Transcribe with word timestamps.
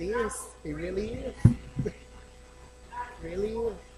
It 0.00 0.16
is. 0.16 0.46
It 0.64 0.72
really 0.72 1.12
is. 1.12 1.34
Really 3.22 3.50
is. 3.50 3.89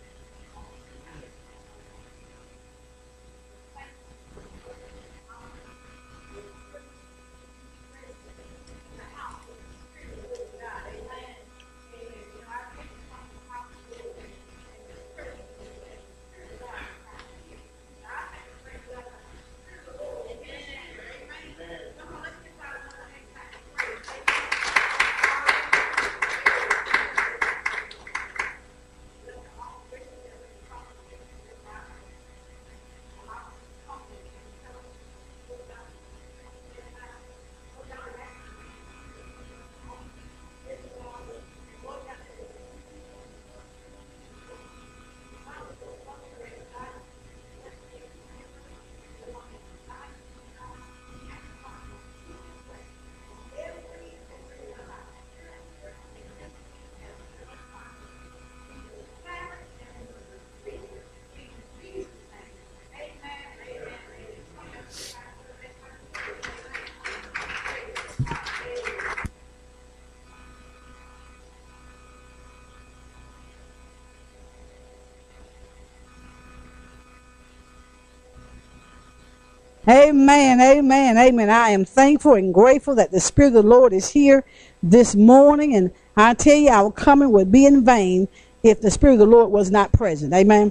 Amen, 79.88 80.60
amen, 80.60 81.18
amen. 81.18 81.50
I 81.50 81.70
am 81.70 81.84
thankful 81.84 82.34
and 82.34 82.54
grateful 82.54 82.94
that 82.94 83.10
the 83.10 83.18
Spirit 83.18 83.48
of 83.48 83.54
the 83.54 83.62
Lord 83.64 83.92
is 83.92 84.10
here 84.10 84.44
this 84.80 85.16
morning. 85.16 85.74
And 85.74 85.90
I 86.16 86.34
tell 86.34 86.54
you, 86.54 86.68
our 86.68 86.92
coming 86.92 87.32
would 87.32 87.50
be 87.50 87.66
in 87.66 87.84
vain 87.84 88.28
if 88.62 88.80
the 88.80 88.92
Spirit 88.92 89.14
of 89.14 89.18
the 89.18 89.26
Lord 89.26 89.50
was 89.50 89.72
not 89.72 89.90
present. 89.92 90.32
Amen. 90.34 90.70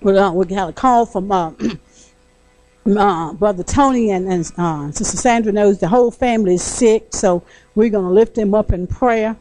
We, 0.00 0.16
uh, 0.16 0.32
we 0.32 0.46
got 0.46 0.70
a 0.70 0.72
call 0.72 1.04
from 1.04 1.30
uh, 1.30 1.52
uh, 2.86 3.34
Brother 3.34 3.64
Tony 3.64 4.12
and, 4.12 4.32
and 4.32 4.50
uh, 4.56 4.92
Sister 4.92 5.18
Sandra 5.18 5.52
knows 5.52 5.78
the 5.78 5.88
whole 5.88 6.10
family 6.10 6.54
is 6.54 6.62
sick. 6.62 7.08
So 7.10 7.42
we're 7.74 7.90
going 7.90 8.06
to 8.06 8.12
lift 8.12 8.34
them 8.34 8.54
up 8.54 8.72
in 8.72 8.86
prayer. 8.86 9.36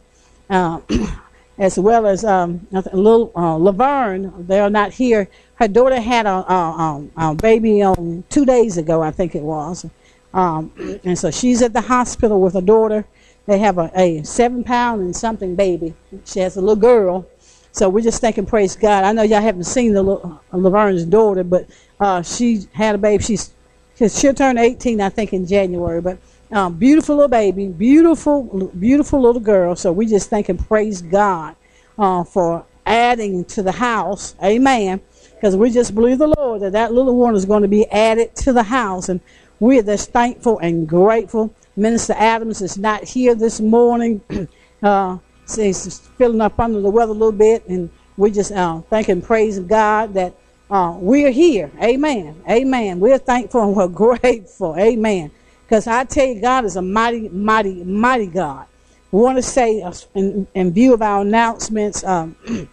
As 1.60 1.80
well 1.80 2.06
as 2.06 2.24
um, 2.24 2.68
a 2.72 2.96
little 2.96 3.32
uh, 3.36 3.56
Laverne, 3.56 4.32
they're 4.48 4.70
not 4.70 4.94
here 4.94 5.28
her 5.58 5.68
daughter 5.68 6.00
had 6.00 6.26
a, 6.26 6.30
a, 6.30 7.10
a, 7.18 7.32
a, 7.32 7.36
baby 7.36 7.82
on 7.82 8.24
two 8.30 8.46
days 8.46 8.78
ago, 8.78 9.02
I 9.02 9.12
think 9.12 9.36
it 9.36 9.42
was. 9.42 9.86
Um, 10.34 10.72
and 11.04 11.18
so 11.18 11.32
she's 11.32 11.62
at 11.64 11.74
the 11.74 11.82
hospital 11.82 12.40
with 12.40 12.54
her 12.54 12.62
daughter. 12.62 13.06
They 13.48 13.58
have 13.60 13.80
a, 13.80 13.92
a 13.96 14.24
seven 14.24 14.64
pound 14.64 15.02
and 15.02 15.16
something 15.16 15.56
baby. 15.56 15.96
She 16.26 16.42
has 16.42 16.58
a 16.58 16.62
little 16.62 16.76
girl. 16.76 17.26
So 17.72 17.90
we're 17.90 18.04
just 18.04 18.22
thinking, 18.22 18.46
praise 18.46 18.76
God. 18.76 19.04
I 19.04 19.14
know 19.14 19.24
y'all 19.24 19.42
haven't 19.42 19.64
seen 19.64 19.94
the 19.94 20.04
uh, 20.04 20.38
Laverne's 20.52 21.06
daughter, 21.06 21.44
but 21.44 21.68
uh, 22.00 22.22
she 22.22 22.66
had 22.74 22.96
a 22.96 22.98
baby. 23.00 23.24
She's 23.24 23.52
she'll 23.96 24.34
turn 24.34 24.60
18, 24.60 25.02
I 25.02 25.10
think, 25.10 25.34
in 25.34 25.48
January. 25.48 26.02
But 26.02 26.20
um, 26.52 26.76
beautiful 26.76 27.16
little 27.16 27.30
baby, 27.30 27.68
beautiful, 27.68 28.72
beautiful 28.80 29.22
little 29.22 29.42
girl. 29.42 29.76
So 29.76 29.92
we 29.92 30.06
just 30.06 30.30
thinking, 30.30 30.58
praise 30.58 31.02
God 31.02 31.56
uh, 31.98 32.24
for 32.24 32.66
adding 32.86 33.46
to 33.46 33.64
the 33.64 33.74
house. 33.74 34.36
Amen 34.44 35.02
because 35.38 35.56
we 35.56 35.70
just 35.70 35.94
believe 35.94 36.18
the 36.18 36.34
Lord 36.38 36.62
that 36.62 36.72
that 36.72 36.94
little 36.94 37.16
one 37.16 37.36
is 37.36 37.46
going 37.46 37.62
to 37.62 37.68
be 37.68 37.86
added 37.88 38.36
to 38.38 38.54
the 38.54 38.64
house. 38.64 39.08
And 39.10 39.22
we're 39.60 39.84
just 39.84 40.12
thankful 40.12 40.58
and 40.60 40.88
grateful. 40.88 41.54
Minister 41.76 42.14
Adams 42.18 42.62
is 42.62 42.78
not 42.78 43.04
here 43.04 43.36
this 43.36 43.60
morning. 43.60 44.22
uh, 44.84 45.18
he's 45.56 46.00
feeling 46.18 46.42
up 46.42 46.60
under 46.60 46.82
the 46.82 46.90
weather 46.90 47.12
a 47.12 47.16
little 47.16 47.32
bit. 47.32 47.68
And 47.68 47.90
we 48.18 48.32
just 48.32 48.52
uh, 48.52 48.82
thank 48.90 49.10
and 49.10 49.24
praise 49.24 49.60
God 49.60 50.16
that 50.16 50.34
uh, 50.72 50.98
we're 51.00 51.32
here. 51.32 51.72
Amen. 51.82 52.42
Amen. 52.50 53.00
We're 53.00 53.20
thankful 53.20 53.62
and 53.64 53.76
we're 53.76 53.88
grateful. 54.18 54.76
Amen. 54.76 55.32
Because 55.68 55.86
I 55.86 56.06
tell 56.06 56.26
you, 56.26 56.42
God 56.42 56.64
is 56.66 56.78
a 56.78 56.82
mighty, 56.82 57.28
mighty, 57.30 57.84
mighty 57.84 58.28
God. 58.28 58.66
We 59.12 59.22
want 59.22 59.38
to 59.38 59.44
say, 59.44 59.82
uh, 59.82 59.94
in, 60.16 60.48
in 60.54 60.72
view 60.72 60.94
of 60.94 61.02
our 61.02 61.22
announcements, 61.22 62.04
um, 62.04 62.36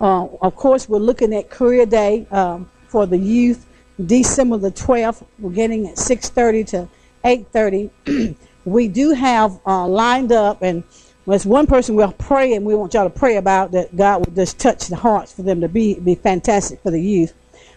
Uh, 0.00 0.26
of 0.42 0.54
course, 0.54 0.86
we're 0.86 0.98
looking 0.98 1.34
at 1.34 1.48
Career 1.48 1.86
Day 1.86 2.26
um, 2.30 2.68
for 2.88 3.06
the 3.06 3.16
youth, 3.16 3.66
December 4.04 4.58
the 4.58 4.70
12th. 4.70 5.24
We're 5.38 5.50
getting 5.50 5.88
at 5.88 5.96
6:30 5.96 6.66
to 6.68 6.88
8:30. 7.24 8.36
we 8.64 8.88
do 8.88 9.12
have 9.12 9.58
uh, 9.66 9.86
lined 9.86 10.32
up, 10.32 10.62
and 10.62 10.82
there's 11.26 11.46
one 11.46 11.66
person 11.66 11.94
we'll 11.94 12.12
pray, 12.12 12.52
and 12.52 12.66
we 12.66 12.74
want 12.74 12.92
y'all 12.92 13.08
to 13.08 13.18
pray 13.18 13.36
about 13.36 13.70
that 13.72 13.96
God 13.96 14.26
will 14.26 14.34
just 14.34 14.58
touch 14.58 14.88
the 14.88 14.96
hearts 14.96 15.32
for 15.32 15.42
them 15.42 15.62
to 15.62 15.68
be 15.68 15.98
be 16.00 16.16
fantastic 16.16 16.82
for 16.82 16.90
the 16.90 17.00
youth. 17.00 17.32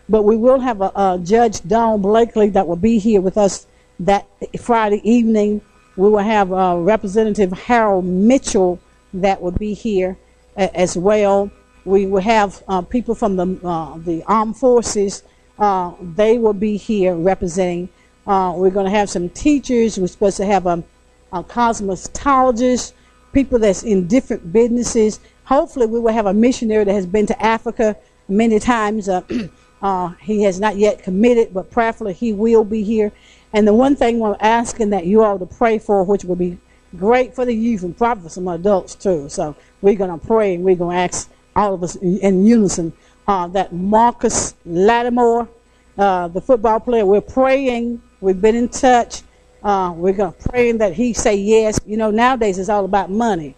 But 0.09 0.23
we 0.23 0.35
will 0.35 0.59
have 0.59 0.81
a, 0.81 0.91
a 0.95 1.19
Judge 1.23 1.61
Don 1.67 2.01
Blakely 2.01 2.49
that 2.49 2.67
will 2.67 2.77
be 2.77 2.97
here 2.97 3.21
with 3.21 3.37
us 3.37 3.67
that 3.99 4.27
Friday 4.59 5.01
evening. 5.03 5.61
We 5.95 6.09
will 6.09 6.19
have 6.19 6.53
uh, 6.53 6.77
Representative 6.77 7.51
Harold 7.51 8.05
Mitchell 8.05 8.79
that 9.13 9.41
will 9.41 9.51
be 9.51 9.73
here 9.73 10.17
as 10.55 10.97
well. 10.97 11.51
We 11.85 12.05
will 12.05 12.21
have 12.21 12.63
uh, 12.67 12.81
people 12.81 13.15
from 13.15 13.35
the 13.35 13.59
uh, 13.63 13.97
the 13.97 14.23
armed 14.23 14.57
forces. 14.57 15.23
Uh, 15.57 15.93
they 16.01 16.37
will 16.37 16.53
be 16.53 16.77
here 16.77 17.15
representing. 17.15 17.89
Uh, 18.27 18.53
we're 18.55 18.69
going 18.69 18.85
to 18.85 18.91
have 18.91 19.09
some 19.09 19.29
teachers. 19.29 19.97
We're 19.97 20.07
supposed 20.07 20.37
to 20.37 20.45
have 20.45 20.65
a, 20.65 20.83
a 21.31 21.43
cosmetologist, 21.43 22.91
people 23.31 23.57
that's 23.57 23.83
in 23.83 24.07
different 24.07 24.51
businesses. 24.51 25.19
Hopefully, 25.45 25.87
we 25.87 25.99
will 25.99 26.11
have 26.11 26.25
a 26.25 26.33
missionary 26.33 26.83
that 26.83 26.93
has 26.93 27.05
been 27.05 27.25
to 27.27 27.41
Africa 27.41 27.95
many 28.27 28.59
times. 28.59 29.07
Uh, 29.07 29.21
uh, 29.81 30.09
he 30.21 30.43
has 30.43 30.59
not 30.59 30.75
yet 30.75 31.01
committed, 31.01 31.53
but 31.53 31.71
prayerfully 31.71 32.13
he 32.13 32.33
will 32.33 32.65
be 32.65 32.83
here. 32.83 33.13
And 33.57 33.67
the 33.67 33.73
one 33.73 33.95
thing 33.95 34.19
we're 34.19 34.37
asking 34.39 34.91
that 34.91 35.07
you 35.07 35.23
all 35.23 35.39
to 35.39 35.47
pray 35.47 35.79
for, 35.79 36.03
which 36.03 36.23
will 36.23 36.35
be 36.35 36.59
great 36.95 37.33
for 37.33 37.43
the 37.43 37.55
youth 37.55 37.81
and 37.81 37.97
probably 37.97 38.25
for 38.25 38.29
some 38.29 38.47
adults 38.47 38.93
too. 38.93 39.29
So 39.29 39.55
we're 39.81 39.95
going 39.95 40.11
to 40.11 40.23
pray 40.27 40.53
and 40.53 40.63
we're 40.63 40.75
going 40.75 40.95
to 40.95 41.01
ask 41.01 41.27
all 41.55 41.73
of 41.73 41.81
us 41.81 41.95
in 41.95 42.45
unison, 42.45 42.93
uh, 43.27 43.47
that 43.47 43.73
Marcus 43.73 44.53
Lattimore, 44.63 45.49
uh, 45.97 46.27
the 46.27 46.39
football 46.39 46.79
player, 46.79 47.03
we're 47.03 47.19
praying. 47.19 47.99
We've 48.21 48.39
been 48.39 48.55
in 48.55 48.69
touch. 48.69 49.23
Uh, 49.63 49.91
we're 49.95 50.13
going 50.13 50.33
to 50.33 50.49
praying 50.49 50.77
that 50.77 50.93
he 50.93 51.13
say 51.13 51.35
yes. 51.35 51.79
You 51.83 51.97
know, 51.97 52.11
nowadays 52.11 52.59
it's 52.59 52.69
all 52.69 52.85
about 52.85 53.09
money. 53.09 53.55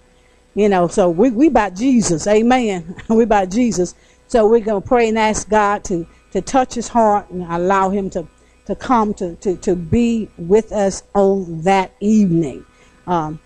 You 0.56 0.70
know, 0.70 0.88
so 0.88 1.10
we 1.10 1.30
we 1.30 1.48
about 1.48 1.76
Jesus, 1.76 2.26
Amen. 2.26 2.96
we 3.10 3.24
about 3.24 3.50
Jesus. 3.50 3.96
So 4.28 4.48
we're 4.48 4.62
going 4.62 4.82
to 4.82 4.88
pray 4.88 5.10
and 5.10 5.20
ask 5.20 5.50
God 5.50 5.84
to, 5.86 6.08
to 6.32 6.40
touch 6.40 6.76
his 6.76 6.88
heart 6.88 7.30
and 7.32 7.44
allow 7.44 7.90
him 7.90 8.10
to, 8.12 8.26
to 8.70 8.76
come 8.76 9.16
to, 9.16 9.36
to, 9.38 9.58
to 9.58 9.76
be 9.76 10.30
with 10.38 10.72
us 10.72 11.02
on 11.16 11.62
that 11.64 11.92
evening. 12.00 12.64
Um, 13.08 13.40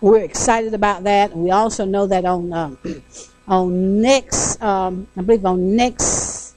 we're 0.00 0.20
excited 0.22 0.74
about 0.74 1.02
that. 1.04 1.36
We 1.36 1.50
also 1.50 1.84
know 1.84 2.06
that 2.06 2.24
on 2.24 2.52
um, 2.52 2.78
on 3.48 4.00
next, 4.00 4.62
um, 4.62 5.08
I 5.16 5.22
believe 5.22 5.44
on 5.44 5.74
next 5.74 6.54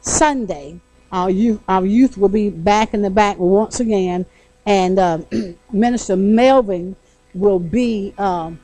Sunday, 0.00 0.80
our 1.12 1.28
youth, 1.28 1.60
our 1.68 1.84
youth 1.84 2.16
will 2.16 2.30
be 2.30 2.48
back 2.48 2.94
in 2.94 3.02
the 3.02 3.10
back 3.10 3.38
once 3.38 3.78
again, 3.78 4.24
and 4.64 4.98
uh, 4.98 5.18
Minister 5.72 6.16
Melvin 6.16 6.96
will 7.34 7.58
be 7.58 8.14
um, 8.16 8.58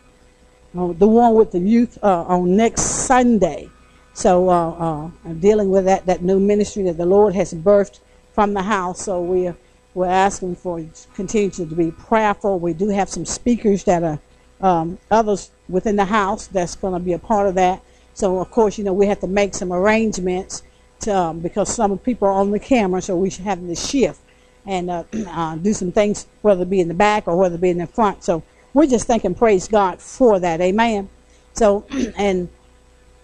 uh, 0.76 0.92
the 0.94 1.06
one 1.06 1.34
with 1.34 1.52
the 1.52 1.60
youth 1.60 1.98
uh, 2.02 2.22
on 2.22 2.56
next 2.56 2.82
Sunday. 2.82 3.68
So 4.14 4.48
uh, 4.48 4.70
uh, 4.70 5.10
dealing 5.34 5.68
with 5.68 5.84
that 5.84 6.06
that 6.06 6.22
new 6.22 6.40
ministry 6.40 6.84
that 6.84 6.96
the 6.96 7.04
Lord 7.04 7.34
has 7.34 7.52
birthed 7.52 8.00
from 8.36 8.52
the 8.54 8.62
house. 8.62 9.02
So 9.02 9.22
we're 9.22 9.56
we're 9.94 10.06
asking 10.06 10.56
for 10.56 10.84
continue 11.14 11.50
to 11.52 11.64
be 11.64 11.90
prayerful. 11.90 12.60
We 12.60 12.74
do 12.74 12.90
have 12.90 13.08
some 13.08 13.24
speakers 13.24 13.82
that 13.84 14.02
are 14.04 14.20
um, 14.60 14.98
others 15.10 15.50
within 15.70 15.96
the 15.96 16.04
house 16.04 16.46
that's 16.48 16.76
going 16.76 16.92
to 16.92 17.00
be 17.00 17.14
a 17.14 17.18
part 17.18 17.48
of 17.48 17.54
that. 17.54 17.82
So 18.12 18.38
of 18.38 18.50
course, 18.50 18.76
you 18.76 18.84
know, 18.84 18.92
we 18.92 19.06
have 19.06 19.20
to 19.20 19.26
make 19.26 19.54
some 19.54 19.72
arrangements 19.72 20.62
to, 21.00 21.16
um, 21.16 21.40
because 21.40 21.74
some 21.74 21.96
people 21.98 22.28
are 22.28 22.32
on 22.32 22.50
the 22.50 22.58
camera, 22.58 23.00
so 23.00 23.16
we 23.16 23.30
should 23.30 23.46
have 23.46 23.58
to 23.66 23.74
shift 23.74 24.20
and 24.66 24.90
uh, 24.90 25.04
uh, 25.28 25.56
do 25.56 25.72
some 25.72 25.90
things, 25.90 26.26
whether 26.42 26.62
it 26.62 26.70
be 26.70 26.80
in 26.80 26.88
the 26.88 26.94
back 26.94 27.26
or 27.26 27.36
whether 27.36 27.54
it 27.54 27.62
be 27.62 27.70
in 27.70 27.78
the 27.78 27.86
front. 27.86 28.22
So 28.22 28.42
we're 28.74 28.86
just 28.86 29.06
thanking, 29.06 29.34
praise 29.34 29.66
God 29.66 29.98
for 29.98 30.38
that. 30.40 30.60
Amen. 30.60 31.08
So, 31.54 31.86
and 32.18 32.50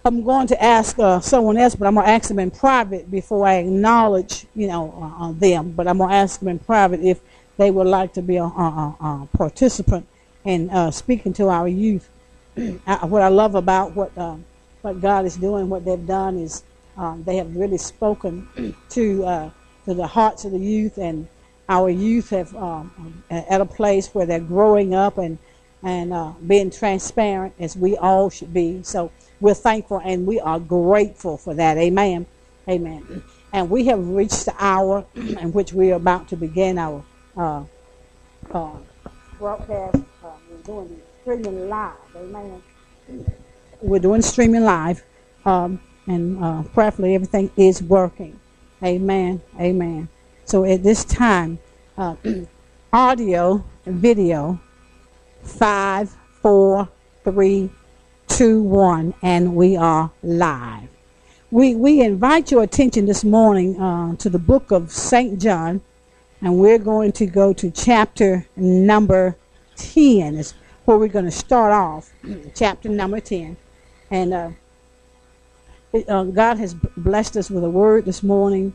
I'm 0.04 0.24
going 0.24 0.48
to 0.48 0.62
ask 0.62 0.98
uh, 0.98 1.20
someone 1.20 1.56
else, 1.56 1.76
but 1.76 1.86
I'm 1.86 1.94
going 1.94 2.06
to 2.06 2.12
ask 2.12 2.28
them 2.28 2.40
in 2.40 2.50
private 2.50 3.08
before 3.10 3.46
I 3.46 3.54
acknowledge, 3.54 4.46
you 4.54 4.66
know, 4.66 5.14
uh, 5.20 5.32
them. 5.32 5.72
But 5.72 5.86
I'm 5.86 5.98
going 5.98 6.10
to 6.10 6.16
ask 6.16 6.40
them 6.40 6.48
in 6.48 6.58
private 6.58 7.00
if 7.00 7.20
they 7.56 7.70
would 7.70 7.86
like 7.86 8.12
to 8.14 8.22
be 8.22 8.36
a, 8.36 8.44
a, 8.44 8.96
a 9.00 9.28
participant 9.36 10.06
and 10.44 10.70
uh, 10.72 10.90
speaking 10.90 11.32
to 11.34 11.48
our 11.48 11.68
youth. 11.68 12.08
what 12.56 13.22
I 13.22 13.28
love 13.28 13.54
about 13.54 13.94
what 13.94 14.16
uh, 14.18 14.36
what 14.82 15.00
God 15.00 15.24
is 15.24 15.36
doing, 15.36 15.68
what 15.68 15.84
they've 15.84 16.06
done 16.06 16.36
is 16.36 16.64
um, 16.96 17.22
they 17.22 17.36
have 17.36 17.54
really 17.54 17.78
spoken 17.78 18.48
to 18.90 19.24
uh, 19.24 19.50
to 19.84 19.94
the 19.94 20.06
hearts 20.06 20.44
of 20.44 20.50
the 20.50 20.58
youth, 20.58 20.98
and 20.98 21.28
our 21.68 21.88
youth 21.88 22.30
have 22.30 22.54
um, 22.56 23.22
at 23.30 23.60
a 23.60 23.64
place 23.64 24.12
where 24.12 24.26
they're 24.26 24.40
growing 24.40 24.94
up 24.94 25.18
and 25.18 25.38
and 25.82 26.12
uh, 26.12 26.32
being 26.46 26.70
transparent 26.70 27.54
as 27.58 27.76
we 27.76 27.96
all 27.96 28.30
should 28.30 28.52
be. 28.54 28.82
So 28.82 29.10
we're 29.40 29.54
thankful 29.54 30.00
and 30.04 30.26
we 30.26 30.40
are 30.40 30.60
grateful 30.60 31.36
for 31.36 31.54
that. 31.54 31.76
Amen. 31.76 32.26
Amen. 32.68 33.24
And 33.52 33.68
we 33.68 33.86
have 33.86 34.06
reached 34.08 34.46
the 34.46 34.54
hour 34.58 35.04
in 35.14 35.52
which 35.52 35.72
we 35.72 35.92
are 35.92 35.96
about 35.96 36.28
to 36.28 36.36
begin 36.36 36.78
our 36.78 37.04
uh, 37.36 37.64
uh, 38.52 38.70
broadcast 39.38 40.02
we're 40.22 40.62
doing 40.64 41.02
streaming 41.22 41.68
live. 41.68 41.92
Amen. 42.16 42.62
We're 43.80 43.98
doing 43.98 44.22
streaming 44.22 44.62
live, 44.62 45.02
um, 45.44 45.80
and 46.06 46.42
uh, 46.42 46.62
prayerfully 46.74 47.14
everything 47.14 47.50
is 47.56 47.82
working. 47.82 48.38
Amen. 48.82 49.40
Amen. 49.60 50.08
So 50.44 50.64
at 50.64 50.82
this 50.82 51.04
time, 51.04 51.58
uh, 51.96 52.16
audio, 52.92 53.64
video, 53.86 54.60
five, 55.42 56.14
four, 56.40 56.88
three, 57.24 57.70
two, 58.28 58.62
one, 58.62 59.14
and 59.22 59.54
we 59.54 59.76
are 59.76 60.10
live. 60.22 60.88
We 61.50 61.74
we 61.74 62.00
invite 62.00 62.50
your 62.50 62.62
attention 62.62 63.06
this 63.06 63.24
morning 63.24 63.78
uh, 63.80 64.16
to 64.16 64.30
the 64.30 64.38
book 64.38 64.70
of 64.70 64.90
Saint 64.90 65.40
John, 65.40 65.82
and 66.40 66.58
we're 66.58 66.78
going 66.78 67.12
to 67.12 67.26
go 67.26 67.52
to 67.52 67.70
chapter 67.70 68.46
number 68.56 69.36
10 69.76 70.34
is 70.36 70.54
where 70.84 70.96
we're 70.96 71.08
going 71.08 71.24
to 71.24 71.30
start 71.30 71.72
off, 71.72 72.10
chapter 72.54 72.88
number 72.88 73.20
10. 73.20 73.56
And 74.10 74.34
uh, 74.34 74.50
it, 75.92 76.08
uh, 76.08 76.24
God 76.24 76.58
has 76.58 76.74
blessed 76.74 77.36
us 77.36 77.50
with 77.50 77.64
a 77.64 77.70
word 77.70 78.04
this 78.04 78.22
morning. 78.22 78.74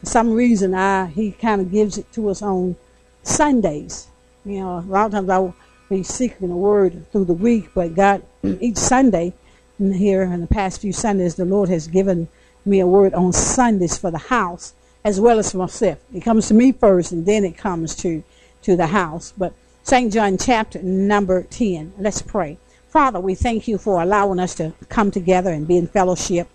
For 0.00 0.06
some 0.06 0.32
reason, 0.32 0.74
I 0.74 1.06
He 1.06 1.32
kind 1.32 1.60
of 1.60 1.70
gives 1.70 1.96
it 1.98 2.12
to 2.12 2.28
us 2.28 2.42
on 2.42 2.76
Sundays. 3.22 4.08
You 4.44 4.60
know, 4.60 4.78
a 4.78 4.80
lot 4.80 5.06
of 5.06 5.12
times 5.12 5.30
I 5.30 5.52
be 5.88 6.02
seeking 6.02 6.50
a 6.50 6.56
word 6.56 7.10
through 7.12 7.26
the 7.26 7.34
week, 7.34 7.70
but 7.74 7.94
God, 7.94 8.22
each 8.60 8.76
Sunday, 8.76 9.32
here 9.78 10.22
in 10.22 10.40
the 10.40 10.46
past 10.46 10.80
few 10.80 10.92
Sundays, 10.92 11.34
the 11.34 11.44
Lord 11.44 11.68
has 11.68 11.86
given 11.86 12.28
me 12.64 12.80
a 12.80 12.86
word 12.86 13.14
on 13.14 13.32
Sundays 13.32 13.96
for 13.96 14.10
the 14.10 14.18
house 14.18 14.74
as 15.04 15.20
well 15.20 15.38
as 15.38 15.52
for 15.52 15.58
myself. 15.58 15.98
It 16.12 16.20
comes 16.20 16.48
to 16.48 16.54
me 16.54 16.72
first, 16.72 17.12
and 17.12 17.24
then 17.24 17.44
it 17.44 17.56
comes 17.56 17.94
to 17.96 18.24
to 18.62 18.76
the 18.76 18.88
house. 18.88 19.32
But 19.38 19.52
St. 19.84 20.12
John 20.12 20.36
chapter 20.36 20.82
number 20.82 21.44
10. 21.44 21.92
Let's 21.98 22.20
pray. 22.20 22.58
Father, 22.88 23.20
we 23.20 23.36
thank 23.36 23.68
you 23.68 23.78
for 23.78 24.02
allowing 24.02 24.40
us 24.40 24.56
to 24.56 24.72
come 24.88 25.12
together 25.12 25.50
and 25.50 25.68
be 25.68 25.76
in 25.76 25.86
fellowship. 25.86 26.48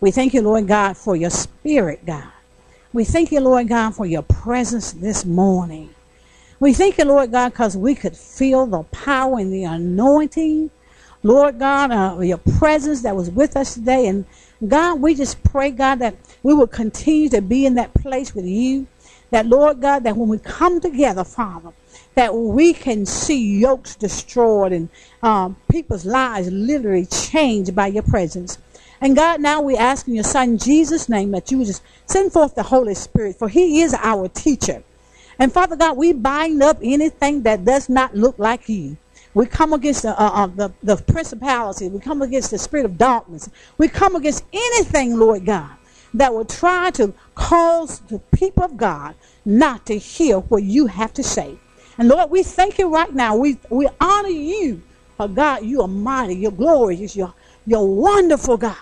We 0.00 0.12
thank 0.12 0.32
you, 0.32 0.42
Lord 0.42 0.68
God, 0.68 0.96
for 0.96 1.16
your 1.16 1.30
spirit, 1.30 2.06
God. 2.06 2.30
We 2.92 3.04
thank 3.04 3.32
you, 3.32 3.40
Lord 3.40 3.68
God, 3.68 3.96
for 3.96 4.06
your 4.06 4.22
presence 4.22 4.92
this 4.92 5.24
morning. 5.24 5.92
We 6.60 6.72
thank 6.72 6.98
you, 6.98 7.04
Lord 7.04 7.30
God, 7.30 7.50
because 7.50 7.76
we 7.76 7.94
could 7.94 8.16
feel 8.16 8.66
the 8.66 8.82
power 8.84 9.38
and 9.38 9.52
the 9.52 9.62
anointing. 9.62 10.70
Lord 11.22 11.60
God, 11.60 11.92
uh, 11.92 12.20
your 12.20 12.38
presence 12.38 13.02
that 13.02 13.14
was 13.14 13.30
with 13.30 13.56
us 13.56 13.74
today. 13.74 14.08
And 14.08 14.24
God, 14.66 15.00
we 15.00 15.14
just 15.14 15.40
pray, 15.44 15.70
God, 15.70 16.00
that 16.00 16.16
we 16.42 16.54
will 16.54 16.66
continue 16.66 17.28
to 17.28 17.40
be 17.40 17.64
in 17.64 17.76
that 17.76 17.94
place 17.94 18.34
with 18.34 18.44
you. 18.44 18.88
That, 19.30 19.46
Lord 19.46 19.80
God, 19.80 20.02
that 20.02 20.16
when 20.16 20.28
we 20.28 20.38
come 20.38 20.80
together, 20.80 21.22
Father, 21.22 21.70
that 22.16 22.34
we 22.34 22.72
can 22.72 23.06
see 23.06 23.60
yokes 23.60 23.94
destroyed 23.94 24.72
and 24.72 24.88
um, 25.22 25.56
people's 25.70 26.06
lives 26.06 26.50
literally 26.50 27.06
changed 27.06 27.76
by 27.76 27.86
your 27.86 28.02
presence. 28.02 28.58
And 29.00 29.14
God, 29.14 29.40
now 29.40 29.60
we 29.60 29.76
ask 29.76 30.08
in 30.08 30.16
your 30.16 30.24
Son 30.24 30.58
Jesus' 30.58 31.08
name 31.08 31.30
that 31.32 31.52
you 31.52 31.58
would 31.58 31.68
just 31.68 31.84
send 32.06 32.32
forth 32.32 32.56
the 32.56 32.64
Holy 32.64 32.96
Spirit, 32.96 33.36
for 33.36 33.48
He 33.48 33.82
is 33.82 33.94
our 33.94 34.26
teacher. 34.26 34.82
And 35.38 35.52
Father 35.52 35.76
God, 35.76 35.96
we 35.96 36.12
bind 36.12 36.62
up 36.62 36.78
anything 36.82 37.42
that 37.44 37.64
does 37.64 37.88
not 37.88 38.14
look 38.14 38.38
like 38.38 38.68
you. 38.68 38.96
We 39.34 39.46
come 39.46 39.72
against 39.72 40.02
the, 40.02 40.10
uh, 40.20 40.30
uh, 40.44 40.46
the, 40.48 40.72
the 40.82 40.96
principality. 40.96 41.88
We 41.88 42.00
come 42.00 42.22
against 42.22 42.50
the 42.50 42.58
spirit 42.58 42.86
of 42.86 42.98
darkness. 42.98 43.50
We 43.78 43.88
come 43.88 44.16
against 44.16 44.44
anything, 44.52 45.18
Lord 45.18 45.46
God, 45.46 45.70
that 46.14 46.34
will 46.34 46.46
try 46.46 46.90
to 46.92 47.14
cause 47.36 48.00
the 48.00 48.18
people 48.34 48.64
of 48.64 48.76
God 48.76 49.14
not 49.44 49.86
to 49.86 49.98
hear 49.98 50.40
what 50.40 50.64
you 50.64 50.86
have 50.86 51.12
to 51.14 51.22
say. 51.22 51.58
And 51.98 52.08
Lord, 52.08 52.30
we 52.30 52.42
thank 52.42 52.78
you 52.78 52.92
right 52.92 53.14
now. 53.14 53.36
We, 53.36 53.58
we 53.70 53.88
honor 54.00 54.28
you. 54.30 54.82
Oh 55.20 55.28
God, 55.28 55.64
you 55.64 55.82
are 55.82 55.88
mighty. 55.88 56.36
Your 56.36 56.52
glory 56.52 57.02
is 57.02 57.16
your, 57.16 57.34
your 57.66 57.86
wonderful 57.86 58.56
God. 58.56 58.76